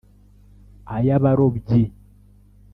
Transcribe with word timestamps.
ay'abarobyi 0.95 1.81